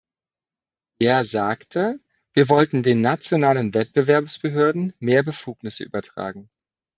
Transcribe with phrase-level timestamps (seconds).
[0.99, 1.99] Er sagte,
[2.33, 6.49] wir wollten den nationalen Wettbewerbsbehörden mehr Befugnisse übertragen.